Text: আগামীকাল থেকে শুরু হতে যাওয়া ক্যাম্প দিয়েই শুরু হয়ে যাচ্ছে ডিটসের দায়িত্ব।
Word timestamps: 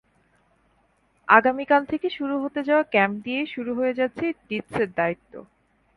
আগামীকাল 1.27 1.81
থেকে 1.85 2.07
শুরু 2.09 2.35
হতে 2.43 2.61
যাওয়া 2.63 2.83
ক্যাম্প 2.91 3.15
দিয়েই 3.23 3.47
শুরু 3.47 3.71
হয়ে 3.75 3.97
যাচ্ছে 3.99 4.25
ডিটসের 4.47 4.89
দায়িত্ব। 4.95 5.33